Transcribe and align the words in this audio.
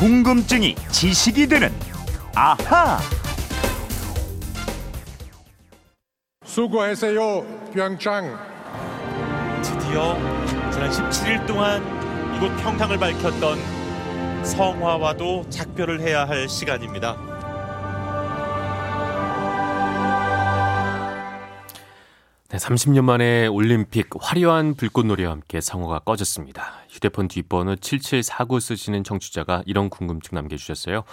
궁금증이 0.00 0.76
지식이 0.90 1.46
되는 1.46 1.70
아하. 2.34 2.98
수고하세요, 6.42 7.70
평창. 7.74 8.38
드디어 9.62 10.14
지난 10.70 10.88
17일 10.88 11.46
동안 11.46 11.82
이곳 12.34 12.48
평창을 12.62 12.96
밝혔던 12.96 13.58
성화와도 14.42 15.50
작별을 15.50 16.00
해야 16.00 16.26
할 16.26 16.48
시간입니다. 16.48 17.29
네, 22.50 22.56
30년 22.56 23.04
만에 23.04 23.46
올림픽 23.46 24.08
화려한 24.18 24.74
불꽃놀이와 24.74 25.30
함께 25.30 25.60
성화가 25.60 26.00
꺼졌습니다. 26.00 26.72
휴대폰 26.88 27.28
뒷번호 27.28 27.76
7749 27.76 28.58
쓰시는 28.58 29.04
청취자가 29.04 29.62
이런 29.66 29.88
궁금증 29.88 30.34
남겨주셨어요. 30.34 31.04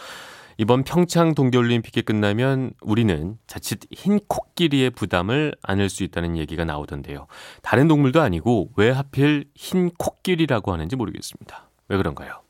이번 0.57 0.83
평창 0.83 1.35
동계올림픽이 1.35 2.01
끝나면 2.01 2.71
우리는 2.81 3.37
자칫 3.45 3.81
흰 3.91 4.19
코끼리의 4.27 4.89
부담을 4.89 5.53
안을 5.61 5.91
수 5.91 6.03
있다는 6.03 6.37
얘기가 6.37 6.65
나오던데요. 6.65 7.27
다른 7.61 7.87
동물도 7.87 8.19
아니고 8.19 8.71
왜 8.75 8.89
하필 8.89 9.45
흰 9.53 9.91
코끼리라고 9.91 10.73
하는지 10.73 10.95
모르겠습니다. 10.95 11.69
왜 11.89 11.97
그런가요? 11.97 12.41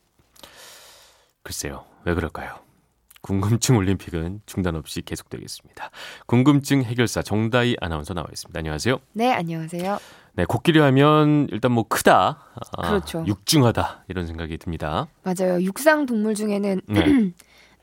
글쎄요, 1.42 1.84
왜 2.06 2.14
그럴까요? 2.14 2.67
궁금증 3.20 3.76
올림픽은 3.76 4.42
중단 4.46 4.76
없이 4.76 5.02
계속되겠습니다. 5.02 5.90
궁금증 6.26 6.82
해결사 6.82 7.22
정다희 7.22 7.76
아나운서 7.80 8.14
나와 8.14 8.26
있습니다. 8.32 8.58
안녕하세요. 8.58 8.98
네, 9.12 9.32
안녕하세요. 9.32 9.98
네, 10.34 10.44
코끼리 10.44 10.78
하면 10.78 11.48
일단 11.50 11.72
뭐 11.72 11.84
크다, 11.88 12.38
아, 12.76 12.88
그렇죠. 12.88 13.24
육중하다 13.26 14.04
이런 14.08 14.26
생각이 14.26 14.56
듭니다. 14.58 15.08
맞아요. 15.24 15.60
육상 15.62 16.06
동물 16.06 16.34
중에는 16.34 16.80
네. 16.86 17.32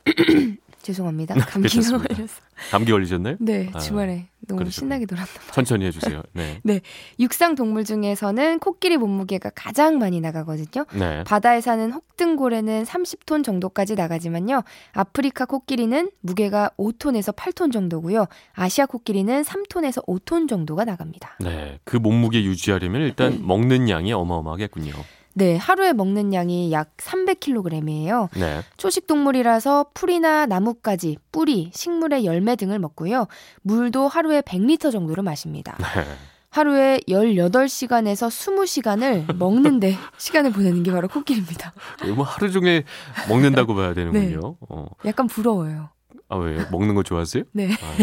죄송합니다. 0.85 1.33
감기가 1.33 1.59
괜찮습니다. 1.61 2.13
걸렸어. 2.13 2.33
감기 2.69 2.91
걸리셨나요? 2.91 3.37
네, 3.39 3.69
아, 3.73 3.79
주말에 3.79 4.27
너무 4.47 4.59
그러시군요. 4.59 4.71
신나게 4.71 5.05
놀았나 5.09 5.25
봐요. 5.25 5.51
천천히 5.51 5.85
해주세요. 5.87 6.21
네, 6.63 6.81
육상 7.19 7.55
동물 7.55 7.83
중에서는 7.83 8.59
코끼리 8.59 8.97
몸무게가 8.97 9.49
가장 9.55 9.97
많이 9.97 10.21
나가거든요. 10.21 10.85
네, 10.93 11.23
바다에 11.23 11.59
사는 11.61 11.91
혹등고래는 11.91 12.83
30톤 12.83 13.43
정도까지 13.43 13.95
나가지만요. 13.95 14.61
아프리카 14.93 15.45
코끼리는 15.45 16.11
무게가 16.21 16.69
5톤에서 16.77 17.35
8톤 17.35 17.73
정도고요. 17.73 18.27
아시아 18.53 18.85
코끼리는 18.85 19.41
3톤에서 19.41 20.05
5톤 20.05 20.47
정도가 20.47 20.85
나갑니다. 20.85 21.37
네. 21.39 21.79
그 21.83 21.97
몸무게 21.97 22.43
유지하려면 22.43 23.01
일단 23.01 23.39
먹는 23.41 23.89
양이 23.89 24.13
어마어마하겠군요. 24.13 24.93
네, 25.37 25.57
하루에 25.57 25.91
먹는 25.91 26.33
양이 26.33 26.71
약 26.71 26.95
300kg이에요. 26.95 28.29
네, 28.39 28.61
초식 28.77 29.05
동물이라서 29.05 29.87
풀이나 29.93 30.45
나뭇가지, 30.45 31.17
뿌리, 31.33 31.71
식물의 31.73 32.25
열매 32.25 32.55
등을 32.55 32.79
먹고요. 32.79 33.27
물도 33.61 34.07
하루에 34.07 34.39
100리터 34.39 34.93
정도를 34.93 35.23
마십니다. 35.23 35.77
네. 35.79 36.05
하루에 36.51 37.01
18시간에서 37.09 38.29
20시간을 38.29 39.35
먹는데 39.35 39.97
시간을 40.17 40.53
보내는 40.53 40.83
게 40.83 40.91
바로 40.93 41.09
코끼리입니다. 41.09 41.73
뭐 42.15 42.23
하루 42.23 42.49
종일 42.49 42.85
먹는다고 43.27 43.75
봐야 43.75 43.93
되는군요. 43.93 44.39
네. 44.39 44.57
어. 44.69 44.85
약간 45.03 45.27
부러워요. 45.27 45.89
아 46.29 46.37
왜요? 46.37 46.65
먹는 46.71 46.95
거 46.95 47.03
좋아하세요? 47.03 47.43
네. 47.51 47.71
아, 47.73 47.95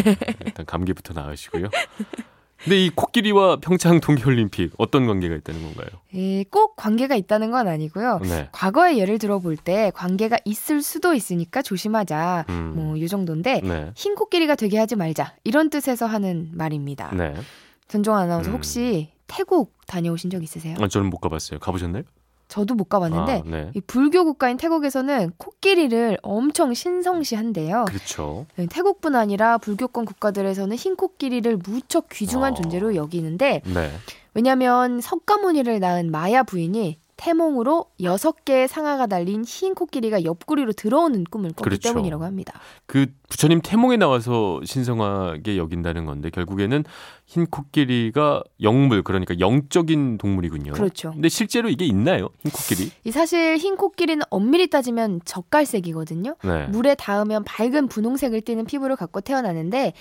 일단 0.45 0.67
감기부터 0.67 1.15
나으시고요. 1.15 1.69
근데 2.65 2.85
이 2.85 2.91
코끼리와 2.91 3.57
평창 3.57 3.99
동계올림픽 4.01 4.75
어떤 4.79 5.07
관계가 5.07 5.35
있다는 5.35 5.63
건가요? 5.63 5.89
예, 6.15 6.45
꼭 6.45 6.77
관계가 6.77 7.17
있다는 7.17 7.51
건 7.51 7.67
아니고요. 7.67 8.21
네. 8.23 8.49
과거의 8.53 8.99
예를 8.99 9.19
들어볼 9.19 9.57
때 9.57 9.91
관계가 9.95 10.39
있을 10.45 10.83
수도 10.83 11.13
있으니까 11.15 11.63
조심하자. 11.63 12.47
음. 12.51 12.73
뭐, 12.77 12.97
이 12.97 13.09
정도인데, 13.09 13.61
네. 13.63 13.91
흰 13.97 14.15
코끼리가 14.15 14.55
되게 14.55 14.79
하지 14.79 14.95
말자. 14.95 15.35
이런 15.45 15.71
뜻에서 15.71 16.07
하는 16.07 16.51
말입니다. 16.53 17.13
네. 17.15 17.35
전종 17.89 18.17
아나운서 18.17 18.51
음. 18.51 18.55
혹시 18.55 19.11
태국 19.27 19.75
다녀오신 19.87 20.31
적 20.31 20.43
있으세요? 20.43 20.77
아, 20.81 20.87
저는 20.87 21.11
못 21.11 21.19
가봤어요. 21.19 21.59
가보셨나요? 21.59 22.05
저도 22.53 22.75
못 22.75 22.85
가봤는데, 22.91 23.33
아, 23.33 23.43
네. 23.47 23.71
이 23.75 23.81
불교 23.81 24.27
국가인 24.27 24.59
태국에서는 24.59 25.33
코끼리를 25.39 26.19
엄청 26.21 26.75
신성시한대요. 26.75 27.87
그렇죠. 27.87 28.45
네, 28.57 28.67
태국뿐 28.67 29.17
아니라 29.17 29.57
불교권 29.57 30.05
국가들에서는 30.05 30.77
흰 30.77 30.95
코끼리를 30.95 31.57
무척 31.57 32.11
귀중한 32.11 32.53
어. 32.53 32.55
존재로 32.55 32.95
여기는데 32.95 33.63
네. 33.65 33.91
왜냐하면 34.35 35.01
석가모니를 35.01 35.81
낳은 35.81 36.11
마야 36.11 36.43
부인이 36.43 36.99
태몽으로 37.17 37.87
여섯 38.03 38.45
개의 38.45 38.69
상아가 38.69 39.07
달린 39.07 39.45
흰 39.45 39.75
코끼리가 39.75 40.25
옆구리로 40.25 40.73
들어오는 40.73 41.25
꿈을 41.25 41.51
꿨기 41.51 41.63
그렇죠. 41.63 41.89
때문이라고 41.91 42.25
합니다. 42.25 42.59
그 42.87 43.07
부처님 43.29 43.61
태몽에 43.63 43.97
나와서 43.97 44.61
신성하게 44.65 45.57
여긴다는 45.57 46.05
건데 46.05 46.31
결국에는 46.31 46.85
흰 47.27 47.47
코끼리가 47.47 48.43
영물 48.61 49.03
그러니까 49.03 49.39
영적인 49.39 50.19
동물이군요. 50.19 50.73
그렇죠. 50.73 51.13
근데 51.13 51.29
실제로 51.29 51.69
이게 51.69 51.85
있나요? 51.85 52.29
흰 52.41 52.51
코끼리? 52.51 52.91
이 53.05 53.11
사실 53.11 53.57
흰 53.57 53.77
코끼리는 53.77 54.23
엄밀히 54.31 54.69
따지면 54.69 55.21
젓갈색이거든요. 55.25 56.37
네. 56.43 56.67
물에 56.67 56.95
닿으면 56.95 57.45
밝은 57.45 57.89
분홍색을 57.89 58.41
띠는 58.41 58.65
피부를 58.65 58.97
갖고 58.97 59.21
태어나는데 59.21 59.93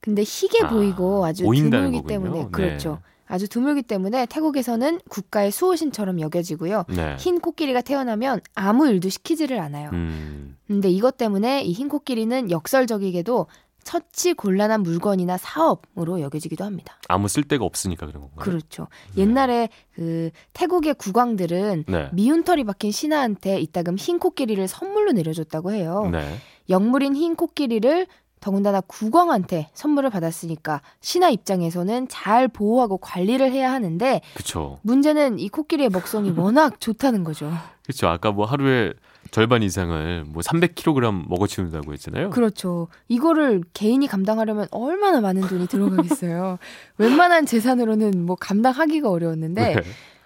근데 0.00 0.22
희게 0.22 0.64
아, 0.64 0.68
보이고 0.68 1.24
아주 1.24 1.44
드물기 1.44 1.70
거군요. 1.70 2.06
때문에 2.06 2.42
네. 2.44 2.48
그렇죠. 2.50 3.00
아주 3.26 3.48
드물기 3.48 3.82
때문에 3.82 4.26
태국에서는 4.26 5.00
국가의 5.08 5.50
수호신처럼 5.50 6.20
여겨지고요. 6.20 6.84
네. 6.88 7.16
흰 7.18 7.40
코끼리가 7.40 7.80
태어나면 7.80 8.40
아무 8.54 8.86
일도 8.88 9.08
시키지를 9.08 9.58
않아요. 9.60 9.90
음. 9.92 10.56
근데 10.66 10.88
이것 10.90 11.16
때문에 11.16 11.62
이 11.62 11.72
흰 11.72 11.88
코끼리는 11.88 12.50
역설적이게도 12.50 13.46
처치 13.82 14.32
곤란한 14.32 14.82
물건이나 14.82 15.36
사업으로 15.36 16.20
여겨지기도 16.22 16.64
합니다. 16.64 16.98
아무 17.08 17.28
쓸데가 17.28 17.64
없으니까 17.66 18.06
그런 18.06 18.22
건가요? 18.22 18.38
그렇죠. 18.42 18.88
옛날에 19.18 19.68
그 19.94 20.30
태국의 20.54 20.94
국왕들은 20.94 21.84
네. 21.88 22.08
미운 22.12 22.44
털이 22.44 22.64
박힌 22.64 22.92
신하한테 22.92 23.60
이따금 23.60 23.96
흰 23.96 24.18
코끼리를 24.18 24.66
선물로 24.68 25.12
내려줬다고 25.12 25.72
해요. 25.72 26.08
네. 26.10 26.36
영물인 26.70 27.14
흰 27.14 27.36
코끼리를 27.36 28.06
더군다나 28.44 28.82
국왕한테 28.82 29.70
선물을 29.72 30.10
받았으니까 30.10 30.82
신하 31.00 31.30
입장에서는 31.30 32.08
잘 32.08 32.46
보호하고 32.46 32.98
관리를 32.98 33.50
해야 33.50 33.72
하는데 33.72 34.20
그렇죠. 34.34 34.78
문제는 34.82 35.38
이 35.38 35.48
코끼리의 35.48 35.88
먹성이 35.88 36.28
워낙 36.36 36.78
좋다는 36.78 37.24
거죠. 37.24 37.50
그렇죠. 37.84 38.08
아까 38.08 38.32
뭐 38.32 38.44
하루에 38.44 38.92
절반 39.30 39.62
이상을 39.62 40.24
뭐 40.28 40.42
300kg 40.42 41.26
먹어치운다고 41.26 41.94
했잖아요. 41.94 42.28
그렇죠. 42.30 42.88
이거를 43.08 43.62
개인이 43.72 44.06
감당하려면 44.06 44.66
얼마나 44.72 45.22
많은 45.22 45.40
돈이 45.48 45.66
들어가겠어요. 45.66 46.58
웬만한 46.98 47.46
재산으로는 47.46 48.26
뭐 48.26 48.36
감당하기가 48.36 49.08
어려웠는데 49.08 49.74
네. 49.74 49.82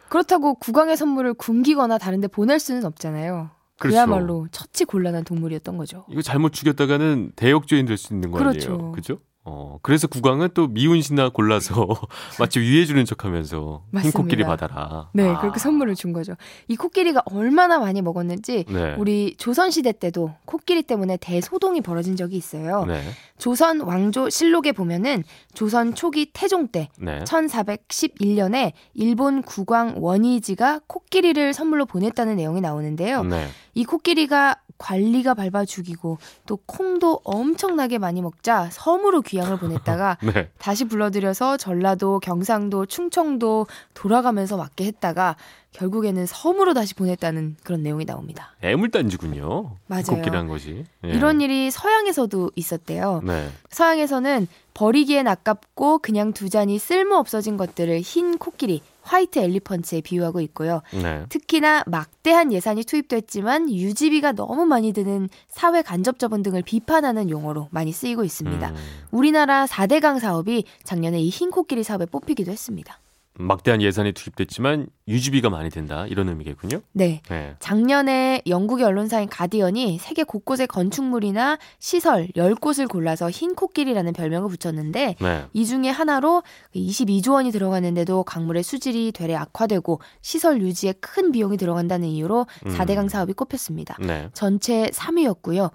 그렇다고 0.09 0.55
국왕의 0.55 0.97
선물을 0.97 1.34
굶기거나 1.34 1.99
다른데 1.99 2.27
보낼 2.27 2.59
수는 2.59 2.84
없잖아요. 2.84 3.51
그렇죠. 3.78 3.94
그야말로 3.94 4.47
처치 4.50 4.84
곤란한 4.84 5.25
동물이었던 5.25 5.77
거죠. 5.77 6.05
이거 6.11 6.21
잘못 6.22 6.53
죽였다가는 6.53 7.33
대역죄인 7.37 7.87
될 7.87 7.97
수 7.97 8.12
있는 8.12 8.31
거 8.31 8.39
그렇죠. 8.39 8.75
아니에요? 8.75 8.93
그죠? 8.93 9.19
어, 9.50 9.78
그래서 9.81 10.06
국왕은 10.06 10.50
또 10.53 10.66
미운 10.69 11.00
신하 11.00 11.31
골라서 11.31 11.86
마치 12.38 12.60
위해주는 12.60 13.03
척 13.06 13.25
하면서 13.25 13.82
흰 13.86 13.91
맞습니다. 13.92 14.19
코끼리 14.19 14.44
받아라. 14.44 15.09
네, 15.14 15.26
아, 15.31 15.41
그렇게 15.41 15.59
선물을 15.59 15.94
준 15.94 16.12
거죠. 16.12 16.34
이 16.69 16.76
코끼리가 16.76 17.22
얼마나 17.32 17.78
많이 17.78 18.03
먹었는지 18.03 18.66
네. 18.69 18.94
우리 18.98 19.34
조선 19.38 19.70
시대 19.70 19.92
때도 19.92 20.34
코끼리 20.44 20.82
때문에 20.82 21.16
대소동이 21.16 21.81
벌어진 21.81 22.14
적이 22.14 22.36
있어요. 22.36 22.84
네. 22.84 23.00
조선 23.38 23.81
왕조 23.81 24.28
실록에 24.28 24.72
보면은 24.72 25.25
조선 25.54 25.94
초기 25.94 26.30
태종 26.32 26.69
때 26.69 26.91
네. 26.98 27.20
1411년에 27.20 28.72
일본 28.92 29.42
국왕 29.42 29.94
원이지가 29.97 30.80
코끼리를 30.86 31.54
선물로 31.54 31.86
보냈다는 31.86 32.36
내용이 32.36 32.60
나오는데요. 32.60 33.22
네. 33.24 33.48
이 33.74 33.84
코끼리가 33.84 34.56
관리가 34.78 35.34
밟아 35.34 35.65
죽이고 35.65 36.19
또 36.47 36.57
콩도 36.65 37.21
엄청나게 37.25 37.98
많이 37.98 38.22
먹자 38.22 38.71
섬으로 38.72 39.22
귀향을 39.22 39.59
보냈다가 39.59 40.19
네. 40.22 40.51
다시 40.59 40.84
불러들여서 40.86 41.57
전라도, 41.57 42.21
경상도, 42.21 42.86
충청도 42.86 43.66
돌아가면서 43.95 44.57
맞게 44.57 44.84
했다가 44.86 45.36
결국에는 45.72 46.27
섬으로 46.27 46.75
다시 46.75 46.95
보냈다는 46.95 47.57
그런 47.63 47.83
내용이 47.83 48.04
나옵니다. 48.07 48.54
애물단지군요. 48.63 49.77
맞아요. 49.86 50.04
코끼리란 50.07 50.48
것이. 50.48 50.84
예. 51.04 51.09
이런 51.09 51.41
일이 51.41 51.71
서양에서도 51.71 52.53
있었대요. 52.57 53.21
네. 53.25 53.48
서양에서는 53.71 54.48
버리기엔 54.75 55.28
아깝고 55.28 55.98
그냥 55.98 56.33
두자니 56.33 56.78
쓸모 56.78 57.16
없어진 57.16 57.57
것들을 57.57 58.01
흰 58.01 58.39
코끼리, 58.39 58.83
화이트 59.09 59.39
엘리펀트에 59.39 60.03
비유하고 60.03 60.41
있고요. 60.43 60.83
네. 60.93 61.25
특히나 61.31 61.83
막대한 61.87 62.53
예산이 62.53 62.84
투입됐지만 62.84 63.71
유지비가 63.72 64.33
너무 64.33 64.66
많이 64.66 64.93
드는 64.93 65.28
사회 65.49 65.81
간접 65.81 66.19
자본 66.19 66.43
등을 66.43 66.63
비판하는 66.63 67.31
용어로 67.31 67.69
많이 67.71 67.91
쓰이고 67.91 68.22
있습니다. 68.22 68.69
음, 68.71 68.77
우리나라 69.10 69.65
4대강 69.66 70.21
사업이 70.21 70.65
작년에 70.84 71.21
이 71.21 71.31
흰 71.31 71.51
코끼리 71.51 71.83
사업에 71.84 72.05
뽑히기도 72.07 72.51
했습니다. 72.51 72.99
막대한 73.39 73.81
예산이 73.81 74.13
투입됐지만 74.13 74.89
유지비가 75.07 75.49
많이 75.49 75.71
든다 75.71 76.07
이런 76.09 76.29
의미겠군요. 76.29 76.81
네. 76.93 77.23
네. 77.29 77.55
작년에 77.61 78.43
영국의 78.47 78.85
언론사인 78.85 79.29
가디언이 79.29 79.99
세계 79.99 80.25
곳곳의 80.25 80.67
건축물이나 80.67 81.59
시설 81.79 82.27
10곳을 82.37 82.89
골라서 82.89 83.31
흰 83.31 83.55
코끼리라는 83.55 84.13
별명을 84.13 84.51
붙였는데 84.51 85.15
네. 85.21 85.47
이 85.53 85.65
중에 85.65 85.89
하나로 85.89 86.43
22조 86.75 87.35
원이 87.35 87.53
들어가는데도 87.53 88.25
강물의 88.25 88.65
수질이 88.65 89.13
되레 89.13 89.37
악화되고 89.37 90.01
시설 90.21 90.61
유지에 90.61 90.95
큰 91.01 91.31
비용이 91.31 91.57
들어간다는 91.57 92.09
이유로 92.09 92.47
음. 92.67 92.71
4대강 92.77 93.09
사업이 93.09 93.35
꼽혔습니다. 93.35 93.97
네. 94.01 94.29
전체 94.35 94.89
3위였고요. 94.89 95.71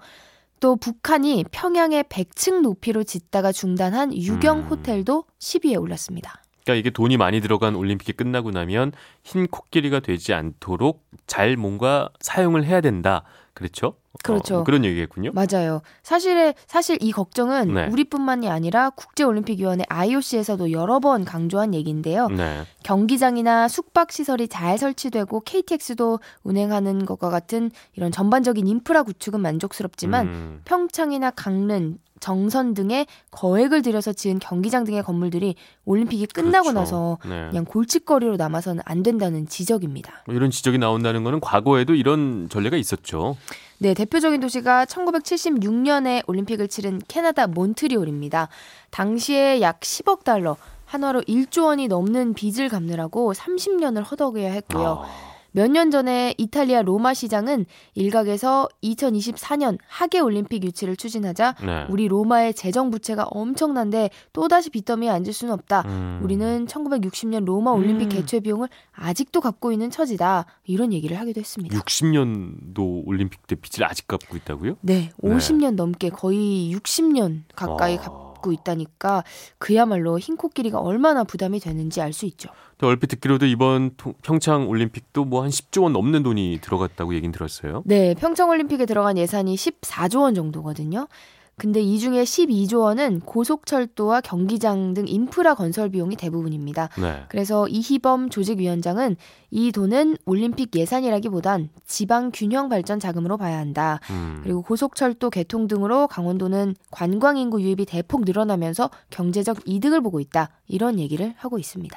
또 0.60 0.76
북한이 0.76 1.44
평양에 1.50 2.02
100층 2.04 2.60
높이로 2.60 3.04
짓다가 3.04 3.52
중단한 3.52 4.14
유경 4.14 4.60
음. 4.60 4.64
호텔도 4.64 5.24
10위에 5.38 5.80
올랐습니다. 5.80 6.43
그러니까 6.64 6.80
이게 6.80 6.90
돈이 6.90 7.16
많이 7.16 7.40
들어간 7.40 7.76
올림픽이 7.76 8.12
끝나고 8.14 8.50
나면 8.50 8.92
흰 9.22 9.46
코끼리가 9.46 10.00
되지 10.00 10.32
않도록 10.32 11.06
잘 11.26 11.56
뭔가 11.56 12.08
사용을 12.20 12.64
해야 12.64 12.80
된다. 12.80 13.24
그렇죠? 13.52 13.96
그렇죠. 14.22 14.58
어, 14.58 14.64
그런 14.64 14.84
얘기겠군요. 14.84 15.32
맞아요. 15.32 15.82
사실 16.02 16.54
사실 16.66 16.96
이 17.00 17.12
걱정은 17.12 17.74
네. 17.74 17.88
우리뿐만이 17.88 18.48
아니라 18.48 18.90
국제올림픽위원회 18.90 19.84
IOC에서도 19.88 20.72
여러 20.72 21.00
번 21.00 21.24
강조한 21.24 21.74
얘기인데요. 21.74 22.28
네. 22.28 22.62
경기장이나 22.84 23.68
숙박 23.68 24.12
시설이 24.12 24.48
잘 24.48 24.78
설치되고 24.78 25.40
KTX도 25.40 26.20
운행하는 26.42 27.04
것과 27.04 27.30
같은 27.30 27.70
이런 27.94 28.12
전반적인 28.12 28.66
인프라 28.66 29.02
구축은 29.02 29.40
만족스럽지만 29.40 30.26
음, 30.26 30.60
평창이나 30.64 31.30
강릉, 31.30 31.98
정선 32.20 32.72
등의 32.72 33.06
거액을 33.32 33.82
들여서 33.82 34.14
지은 34.14 34.38
경기장 34.38 34.84
등의 34.84 35.02
건물들이 35.02 35.56
올림픽이 35.84 36.24
끝나고 36.26 36.70
그렇죠. 36.70 36.78
나서 36.78 37.18
네. 37.26 37.48
그냥 37.50 37.66
골칫거리로 37.66 38.36
남아서는 38.36 38.82
안 38.86 39.02
된다는 39.02 39.46
지적입니다. 39.46 40.22
뭐 40.24 40.34
이런 40.34 40.50
지적이 40.50 40.78
나온다는 40.78 41.22
거는 41.22 41.40
과거에도 41.40 41.94
이런 41.94 42.48
전례가 42.48 42.78
있었죠. 42.78 43.36
네, 43.84 43.92
대표적인 43.92 44.40
도시가 44.40 44.86
1976년에 44.86 46.26
올림픽을 46.26 46.68
치른 46.68 47.02
캐나다 47.06 47.46
몬트리올입니다. 47.46 48.48
당시에 48.88 49.60
약 49.60 49.80
10억 49.80 50.24
달러, 50.24 50.56
한화로 50.86 51.20
1조 51.20 51.66
원이 51.66 51.88
넘는 51.88 52.32
빚을 52.32 52.70
갚느라고 52.70 53.34
30년을 53.34 54.10
허덕여야 54.10 54.50
했고요. 54.52 55.04
아, 55.04 55.33
몇 55.54 55.68
년 55.70 55.90
전에 55.92 56.34
이탈리아 56.36 56.82
로마 56.82 57.14
시장은 57.14 57.66
일각에서 57.94 58.68
2024년 58.82 59.78
하계 59.86 60.18
올림픽 60.18 60.64
유치를 60.64 60.96
추진하자 60.96 61.54
네. 61.64 61.86
우리 61.88 62.08
로마의 62.08 62.54
재정 62.54 62.90
부채가 62.90 63.24
엄청난데 63.30 64.10
또다시 64.32 64.70
빚더미에 64.70 65.08
앉을 65.10 65.32
수는 65.32 65.54
없다. 65.54 65.82
음. 65.86 66.20
우리는 66.24 66.66
1960년 66.66 67.44
로마 67.44 67.70
올림픽 67.70 68.06
음. 68.06 68.08
개최 68.08 68.40
비용을 68.40 68.68
아직도 68.92 69.40
갖고 69.40 69.70
있는 69.70 69.90
처지다. 69.90 70.46
이런 70.64 70.92
얘기를 70.92 71.18
하기도 71.20 71.38
했습니다. 71.40 71.78
60년도 71.78 73.06
올림픽 73.06 73.46
때 73.46 73.54
빚을 73.54 73.88
아직 73.88 74.08
갚고 74.08 74.36
있다고요? 74.36 74.76
네, 74.80 75.12
50년 75.22 75.76
넘게 75.76 76.10
거의 76.10 76.74
60년 76.74 77.42
가까이 77.54 77.96
아. 77.98 78.33
갖고 78.44 78.52
있다니까 78.52 79.24
그야말로 79.58 80.18
흰 80.18 80.36
코끼리가 80.36 80.78
얼마나 80.78 81.24
부담이 81.24 81.60
되는지 81.60 82.00
알 82.02 82.12
수 82.12 82.26
있죠. 82.26 82.50
또 82.78 82.86
얼핏 82.86 83.06
듣기로도 83.08 83.46
이번 83.46 83.92
통- 83.96 84.14
평창 84.22 84.68
올림픽도 84.68 85.24
뭐 85.24 85.42
한 85.42 85.50
10조 85.50 85.82
원 85.84 85.92
넘는 85.92 86.22
돈이 86.22 86.58
들어갔다고 86.62 87.14
얘긴 87.14 87.32
들었어요. 87.32 87.82
네, 87.86 88.14
평창 88.14 88.50
올림픽에 88.50 88.86
들어간 88.86 89.16
예산이 89.18 89.56
14조 89.56 90.20
원 90.22 90.34
정도거든요. 90.34 91.08
근데 91.56 91.80
이 91.80 91.98
중에 91.98 92.24
12조 92.24 92.80
원은 92.80 93.20
고속철도와 93.20 94.20
경기장 94.20 94.94
등 94.94 95.06
인프라 95.06 95.54
건설 95.54 95.88
비용이 95.88 96.16
대부분입니다. 96.16 96.88
네. 97.00 97.24
그래서 97.28 97.68
이희범 97.68 98.30
조직위원장은 98.30 99.16
이 99.50 99.70
돈은 99.70 100.16
올림픽 100.26 100.74
예산이라기보단 100.74 101.68
지방 101.86 102.32
균형 102.32 102.68
발전 102.68 102.98
자금으로 102.98 103.36
봐야 103.36 103.58
한다. 103.58 104.00
음. 104.10 104.40
그리고 104.42 104.62
고속철도 104.62 105.30
개통 105.30 105.68
등으로 105.68 106.08
강원도는 106.08 106.74
관광 106.90 107.36
인구 107.36 107.62
유입이 107.62 107.84
대폭 107.86 108.24
늘어나면서 108.24 108.90
경제적 109.10 109.58
이득을 109.64 110.00
보고 110.00 110.18
있다. 110.18 110.50
이런 110.66 110.98
얘기를 110.98 111.34
하고 111.36 111.58
있습니다. 111.58 111.96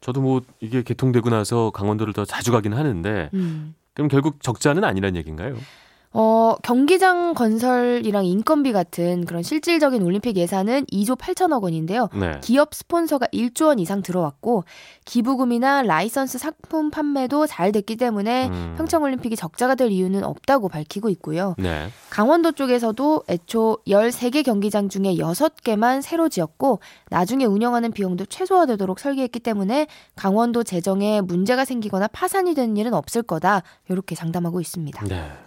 저도 0.00 0.20
뭐 0.20 0.42
이게 0.60 0.82
개통되고 0.82 1.30
나서 1.30 1.70
강원도를 1.70 2.12
더 2.12 2.24
자주 2.24 2.50
가긴 2.50 2.72
하는데 2.74 3.30
음. 3.34 3.74
그럼 3.94 4.08
결국 4.08 4.42
적자는 4.42 4.82
아니란 4.84 5.16
얘기인가요? 5.16 5.56
어, 6.18 6.56
경기장 6.62 7.34
건설이랑 7.34 8.24
인건비 8.24 8.72
같은 8.72 9.26
그런 9.26 9.42
실질적인 9.42 10.02
올림픽 10.02 10.38
예산은 10.38 10.86
2조 10.86 11.18
8천억 11.18 11.62
원인데요. 11.62 12.08
네. 12.14 12.40
기업 12.40 12.74
스폰서가 12.74 13.26
1조 13.26 13.66
원 13.66 13.78
이상 13.78 14.00
들어왔고 14.00 14.64
기부금이나 15.04 15.82
라이선스 15.82 16.38
상품 16.38 16.90
판매도 16.90 17.46
잘 17.46 17.70
됐기 17.70 17.96
때문에 17.96 18.48
음. 18.48 18.74
평창 18.78 19.02
올림픽이 19.02 19.36
적자가 19.36 19.74
될 19.74 19.90
이유는 19.90 20.24
없다고 20.24 20.70
밝히고 20.70 21.10
있고요. 21.10 21.54
네. 21.58 21.88
강원도 22.08 22.52
쪽에서도 22.52 23.24
애초 23.28 23.76
13개 23.86 24.42
경기장 24.42 24.88
중에 24.88 25.16
6개만 25.16 26.00
새로 26.00 26.30
지었고 26.30 26.80
나중에 27.10 27.44
운영하는 27.44 27.92
비용도 27.92 28.24
최소화되도록 28.24 29.00
설계했기 29.00 29.40
때문에 29.40 29.86
강원도 30.14 30.62
재정에 30.62 31.20
문제가 31.20 31.66
생기거나 31.66 32.08
파산이 32.08 32.54
되는 32.54 32.74
일은 32.78 32.94
없을 32.94 33.22
거다. 33.22 33.62
이렇게 33.90 34.14
장담하고 34.14 34.62
있습니다. 34.62 35.04
네. 35.08 35.45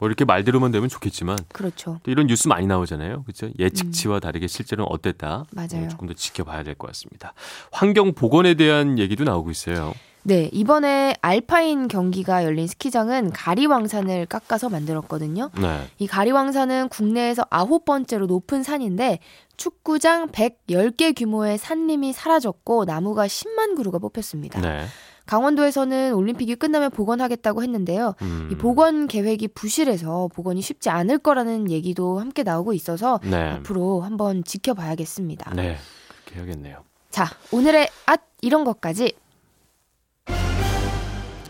뭐 0.00 0.08
이렇게 0.08 0.24
말대로만 0.24 0.72
되면 0.72 0.88
좋겠지만 0.88 1.38
그렇죠. 1.52 2.00
또 2.02 2.10
이런 2.10 2.26
뉴스 2.26 2.48
많이 2.48 2.66
나오잖아요. 2.66 3.22
그렇죠? 3.24 3.50
예측치와 3.58 4.18
다르게 4.20 4.46
실제로는 4.48 4.90
어땠다. 4.90 5.44
음. 5.50 5.54
맞아요. 5.54 5.84
어, 5.84 5.88
조금 5.88 6.08
더 6.08 6.14
지켜봐야 6.14 6.64
될 6.64 6.74
것 6.74 6.86
같습니다. 6.88 7.34
환경 7.70 8.14
보건에 8.14 8.54
대한 8.54 8.98
얘기도 8.98 9.24
나오고 9.24 9.50
있어요. 9.50 9.92
네, 10.22 10.48
이번에 10.52 11.14
알파인 11.22 11.88
경기가 11.88 12.44
열린 12.44 12.66
스키장은 12.66 13.30
가리왕산을 13.32 14.26
깎아서 14.26 14.68
만들었거든요. 14.68 15.50
네. 15.60 15.86
이 15.98 16.06
가리왕산은 16.06 16.88
국내에서 16.90 17.46
아홉 17.50 17.84
번째로 17.86 18.26
높은 18.26 18.62
산인데 18.62 19.18
축구장 19.56 20.28
110개 20.30 21.14
규모의 21.16 21.56
산림이 21.58 22.12
사라졌고 22.12 22.84
나무가 22.84 23.26
10만 23.26 23.76
그루가 23.76 23.98
뽑혔습니다. 23.98 24.60
네. 24.60 24.84
강원도에서는 25.30 26.12
올림픽이 26.14 26.56
끝나면 26.56 26.90
복원하겠다고 26.90 27.62
했는데요. 27.62 28.14
음. 28.20 28.48
이 28.50 28.56
복원 28.56 29.06
계획이 29.06 29.46
부실해서 29.46 30.28
복원이 30.34 30.60
쉽지 30.60 30.90
않을 30.90 31.18
거라는 31.18 31.70
얘기도 31.70 32.18
함께 32.18 32.42
나오고 32.42 32.72
있어서 32.72 33.20
네. 33.22 33.36
앞으로 33.36 34.00
한번 34.00 34.42
지켜봐야겠습니다. 34.42 35.54
네. 35.54 35.76
그렇게 36.24 36.40
해야겠네요. 36.40 36.82
자, 37.10 37.26
오늘의 37.52 37.88
앗 38.06 38.22
이런 38.42 38.64
것까지. 38.64 39.12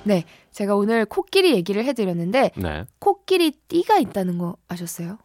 네, 0.04 0.24
제가 0.52 0.76
오늘 0.76 1.06
코끼리 1.06 1.54
얘기를 1.54 1.82
해드렸는데 1.82 2.50
네. 2.56 2.84
코끼리 2.98 3.52
띠가 3.68 3.98
있다는 3.98 4.36
거 4.36 4.56
아셨어요? 4.68 5.16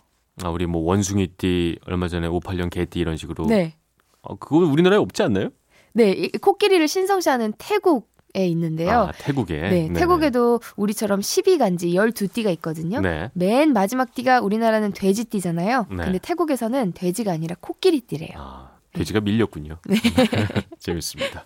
아, 0.44 0.50
우리 0.50 0.65
뭐 0.65 0.82
원숭이띠 0.82 1.79
얼마 1.88 2.08
전에 2.08 2.29
58년 2.29 2.70
개띠 2.70 3.00
이런 3.00 3.18
식으로 3.18 3.48
네, 3.48 3.75
어, 4.22 4.38
그건 4.38 4.63
우리나라에 4.63 4.98
없지 4.98 5.24
않나요? 5.24 5.50
네, 5.91 6.12
이 6.12 6.29
코끼리를 6.29 6.86
신성시하는 6.88 7.53
태국에 7.58 8.14
있는데요. 8.44 9.01
아, 9.01 9.12
태국에. 9.18 9.62
네, 9.62 9.70
네네. 9.70 10.00
태국에도 10.00 10.60
우리처럼 10.75 11.22
12간지 11.22 11.94
12띠가 11.94 12.51
있거든요. 12.56 13.00
네. 13.00 13.30
맨 13.34 13.72
마지막 13.74 14.13
띠가 14.13 14.42
우리나라는 14.42 14.92
돼지띠잖아요. 14.92 15.88
네. 15.89 15.96
근데 16.04 16.20
태국에서는 16.20 16.94
돼지가 16.94 17.32
아니라 17.32 17.56
코끼리띠래요. 17.62 18.34
아, 18.38 18.72
돼지가 18.94 19.22
밀렸군요. 19.22 19.77
네. 19.88 19.96
재밌습니다. 20.80 21.46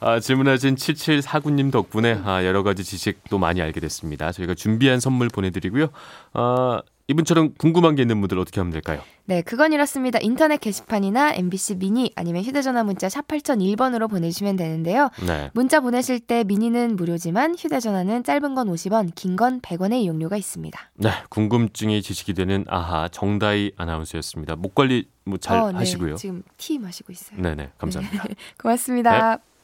아, 0.00 0.18
질문하신 0.18 0.76
7749님 0.76 1.70
덕분에 1.70 2.20
아, 2.24 2.44
여러 2.44 2.62
가지 2.62 2.84
지식도 2.84 3.38
많이 3.38 3.60
알게 3.60 3.80
됐습니다. 3.80 4.32
저희가 4.32 4.54
준비한 4.54 4.98
선물 4.98 5.28
보내드리고요. 5.28 5.88
아, 6.32 6.80
이분처럼 7.10 7.54
궁금한 7.58 7.96
게 7.96 8.02
있는 8.02 8.20
분들 8.20 8.38
어떻게 8.38 8.60
하면 8.60 8.72
될까요? 8.72 9.02
네, 9.24 9.42
그건 9.42 9.72
이렇습니다. 9.72 10.18
인터넷 10.22 10.58
게시판이나 10.60 11.34
MBC 11.34 11.76
미니 11.76 12.12
아니면 12.16 12.42
휴대전화 12.42 12.82
문자 12.84 13.08
샵 13.08 13.26
8001번으로 13.28 14.08
보내주시면 14.08 14.56
되는데요. 14.56 15.10
네. 15.26 15.50
문자 15.54 15.80
보내실 15.80 16.20
때 16.20 16.44
미니는 16.44 16.96
무료지만 16.96 17.54
휴대전화는 17.58 18.24
짧은 18.24 18.54
건 18.54 18.68
50원, 18.68 19.12
긴 19.14 19.36
건 19.36 19.60
100원의 19.60 20.02
이용료가 20.02 20.36
있습니다. 20.36 20.78
네, 20.96 21.10
궁금증이 21.30 22.02
지식이 22.02 22.34
되는 22.34 22.64
아하 22.68 23.08
정다희 23.08 23.72
아나운서였습니다. 23.76 24.56
목 24.56 24.74
관리 24.74 25.08
뭐잘 25.24 25.58
어, 25.58 25.70
네, 25.72 25.78
하시고요. 25.78 26.16
지금 26.16 26.42
티 26.56 26.78
마시고 26.78 27.12
있어요. 27.12 27.40
네, 27.40 27.54
네, 27.54 27.70
감사합니다. 27.78 28.24
고맙습니다. 28.60 29.38